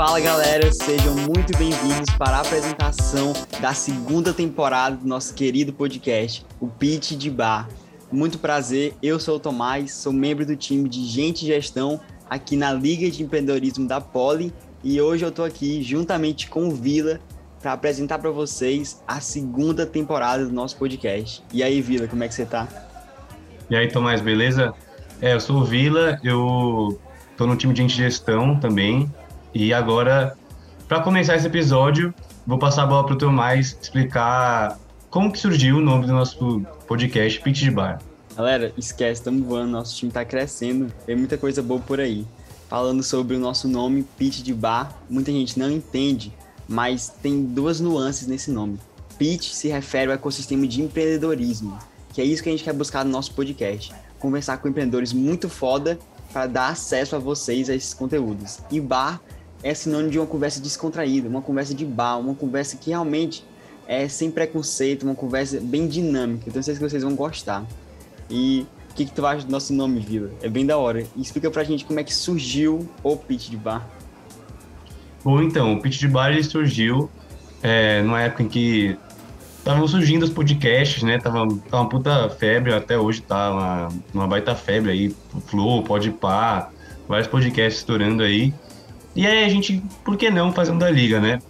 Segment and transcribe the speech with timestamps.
[0.00, 6.42] Fala galera, sejam muito bem-vindos para a apresentação da segunda temporada do nosso querido podcast,
[6.58, 7.68] o Pitch de Bar.
[8.10, 12.00] Muito prazer, eu sou o Tomás, sou membro do time de Gente e Gestão
[12.30, 16.70] aqui na Liga de Empreendedorismo da Poli e hoje eu estou aqui juntamente com o
[16.70, 17.20] Vila
[17.60, 21.44] para apresentar para vocês a segunda temporada do nosso podcast.
[21.52, 22.66] E aí, Vila, como é que você está?
[23.68, 24.72] E aí, Tomás, beleza?
[25.20, 26.98] É, eu sou o Vila, eu
[27.32, 29.12] estou no time de Gente Gestão também
[29.52, 30.36] e agora,
[30.86, 32.14] para começar esse episódio,
[32.46, 34.78] vou passar a bola para o Tomás explicar
[35.10, 38.00] como que surgiu o nome do nosso podcast Pitch de Bar.
[38.36, 42.24] Galera, esquece, estamos voando, nosso time está crescendo, tem muita coisa boa por aí.
[42.68, 46.32] Falando sobre o nosso nome, Pitch de Bar, muita gente não entende,
[46.68, 48.78] mas tem duas nuances nesse nome.
[49.18, 51.76] Pitch se refere ao ecossistema de empreendedorismo,
[52.12, 53.92] que é isso que a gente quer buscar no nosso podcast.
[54.20, 55.98] Conversar com empreendedores muito foda
[56.32, 58.60] para dar acesso a vocês a esses conteúdos.
[58.70, 59.20] E bar
[59.62, 63.44] é sinônimo de uma conversa descontraída, uma conversa de bar, uma conversa que realmente
[63.86, 66.44] é sem preconceito, uma conversa bem dinâmica.
[66.48, 67.64] Então, sei que vocês vão gostar.
[68.30, 70.30] E o que, que tu acha do nosso nome, Vila?
[70.40, 71.04] É bem da hora.
[71.16, 73.86] Explica pra gente como é que surgiu o Pitch de Bar.
[75.24, 77.10] Bom, então, o Pitch de Bar ele surgiu
[77.62, 78.96] é, numa época em que
[79.58, 81.18] estavam surgindo os podcasts, né?
[81.18, 85.16] Tava, tava uma puta febre, até hoje tá uma, uma baita febre aí.
[85.46, 86.70] Flow, Podpah,
[87.06, 88.54] vários podcasts estourando aí.
[89.14, 91.40] E aí a gente, por que não fazendo da liga, né?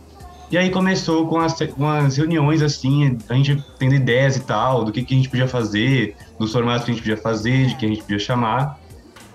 [0.50, 4.84] E aí começou com as, com as reuniões, assim, a gente tendo ideias e tal,
[4.84, 7.76] do que, que a gente podia fazer, dos formatos que a gente podia fazer, de
[7.76, 8.78] quem a gente podia chamar.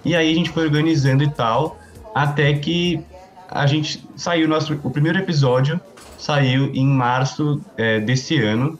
[0.03, 1.79] E aí a gente foi organizando e tal,
[2.13, 3.01] até que
[3.49, 5.79] a gente saiu, nosso, o primeiro episódio
[6.17, 8.77] saiu em março é, desse ano.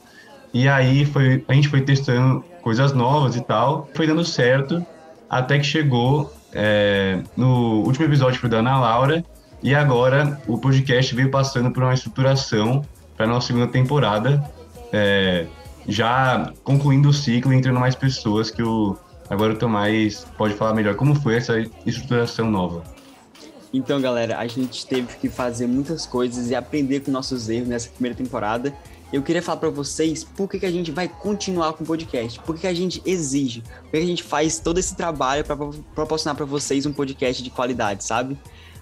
[0.54, 4.86] E aí foi, a gente foi testando coisas novas e tal, foi dando certo,
[5.30, 9.24] até que chegou é, no último episódio foi da Ana Laura,
[9.66, 12.86] e agora o podcast veio passando por uma estruturação
[13.18, 14.48] para nossa segunda temporada,
[14.94, 15.48] é,
[15.88, 18.96] já concluindo o ciclo e entrando mais pessoas que o
[19.28, 22.84] agora o Tomás pode falar melhor como foi essa estruturação nova.
[23.74, 27.90] Então, galera, a gente teve que fazer muitas coisas e aprender com nossos erros nessa
[27.90, 28.72] primeira temporada.
[29.12, 32.40] Eu queria falar para vocês por que, que a gente vai continuar com o podcast,
[32.42, 35.44] por que, que a gente exige, por que, que a gente faz todo esse trabalho
[35.44, 35.56] para
[35.96, 38.38] proporcionar para vocês um podcast de qualidade, sabe?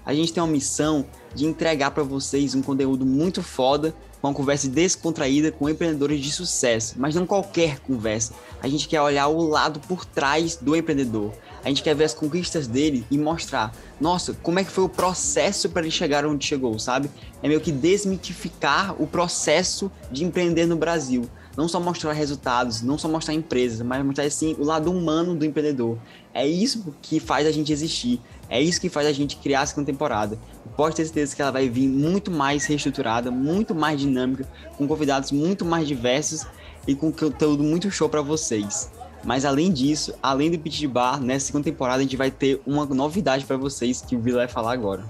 [0.06, 4.70] A gente tem uma missão de entregar para vocês um conteúdo muito foda, uma conversa
[4.70, 8.34] descontraída com empreendedores de sucesso, mas não qualquer conversa.
[8.62, 11.34] A gente quer olhar o lado por trás do empreendedor.
[11.64, 14.90] A gente quer ver as conquistas dele e mostrar, nossa, como é que foi o
[14.90, 17.10] processo para ele chegar onde chegou, sabe?
[17.42, 22.98] É meio que desmitificar o processo de empreender no Brasil não só mostrar resultados, não
[22.98, 25.98] só mostrar empresas, mas mostrar assim o lado humano do empreendedor.
[26.34, 28.20] É isso que faz a gente existir.
[28.54, 30.38] É isso que faz a gente criar a segunda temporada.
[30.78, 34.48] Pode ter certeza que ela vai vir muito mais reestruturada, muito mais dinâmica,
[34.78, 36.46] com convidados muito mais diversos
[36.88, 38.92] e com conteúdo muito show para vocês.
[39.24, 42.62] Mas além disso, além do pitch de bar, nessa segunda temporada a gente vai ter
[42.64, 45.04] uma novidade para vocês que o Vila vai falar agora.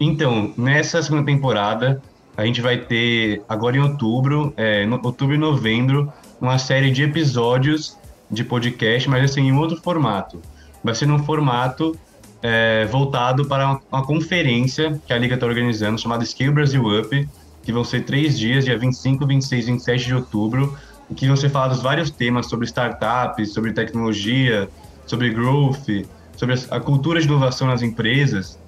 [0.00, 2.00] Então, nessa segunda temporada,
[2.34, 6.10] a gente vai ter agora em outubro, é, no, outubro e novembro,
[6.40, 7.94] uma série de episódios
[8.30, 10.40] de podcast, mas assim, em outro formato.
[10.82, 11.94] Vai ser num formato
[12.42, 17.28] é, voltado para uma, uma, conferência que a Liga está organizando, chamada Scale Brasil Up,
[17.62, 20.76] que vão ser três dias, dia 25, 26 e 27 de outubro,
[21.10, 24.68] em que vão ser falados vários temas sobre startups, sobre tecnologia,
[25.06, 28.58] sobre growth, sobre a cultura de inovação nas empresas.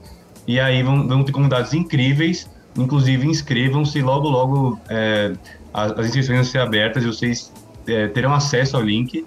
[0.47, 2.49] E aí vão, vão ter convidados incríveis
[2.79, 5.33] Inclusive, inscrevam-se logo, logo é,
[5.75, 7.53] as, as, inscrições vão ser abertas e vocês
[7.89, 9.27] é, terão acesso ao link.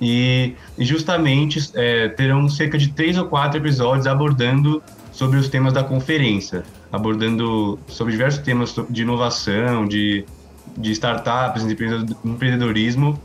[0.00, 5.84] E, justamente é, terão cerca de três ou quatro episódios abordando sobre os temas da
[5.84, 10.24] conferência, abordando sobre diversos temas de inovação, de,
[10.78, 11.76] de startups, de
[12.24, 13.20] empreendedorismo,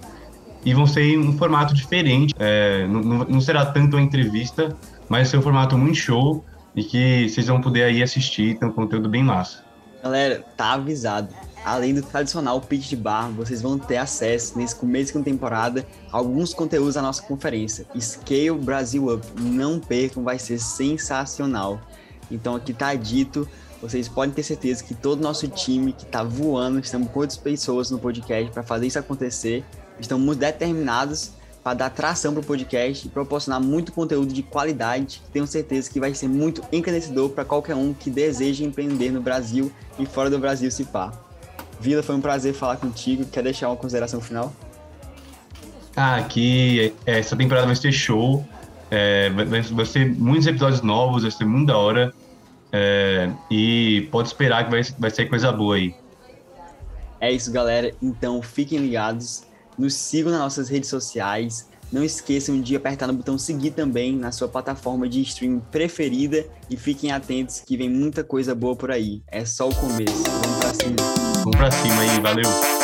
[0.65, 2.33] e vão ser em um formato diferente.
[2.37, 4.75] É, não, não, será tanto uma entrevista,
[5.07, 6.43] mas ser um formato muito show
[6.75, 9.64] e que vocês vão poder aí assistir, tem um conteúdo bem massa.
[10.05, 11.29] Galera, tá avisado.
[11.65, 16.17] Além do tradicional pitch de bar, vocês vão ter acesso nesse começo de temporada a
[16.17, 17.87] alguns conteúdos da nossa conferência.
[17.99, 21.81] Scale Brasil Up, não percam, vai ser sensacional.
[22.29, 23.49] Então aqui tá dito,
[23.81, 27.39] vocês podem ter certeza que todo o nosso time que tá voando, estamos com outras
[27.39, 29.65] pessoas no podcast para fazer isso acontecer,
[29.99, 31.31] estamos determinados
[31.65, 35.23] para dar tração para o podcast e proporcionar muito conteúdo de qualidade.
[35.33, 39.71] Tenho certeza que vai ser muito encanecedor para qualquer um que deseja empreender no Brasil
[39.97, 41.11] e fora do Brasil, se pá.
[41.79, 43.25] Vila, foi um prazer falar contigo.
[43.25, 44.53] Quer deixar uma consideração final?
[45.97, 48.45] Ah, aqui é, essa temporada vai ser show.
[48.91, 52.13] É, vai, vai, ser muitos episódios novos, vai ser muito da hora.
[52.71, 55.95] É, e pode esperar que vai, vai ser coisa boa aí.
[57.19, 57.91] É isso, galera.
[58.03, 61.67] Então fiquem ligados, nos sigam nas nossas redes sociais.
[61.91, 66.75] Não esqueçam de apertar no botão seguir também na sua plataforma de streaming preferida e
[66.75, 69.21] fiquem atentos que vem muita coisa boa por aí.
[69.27, 70.23] É só o começo.
[70.23, 70.95] Vamos pra cima.
[71.43, 72.74] Vamos pra cima aí, valeu!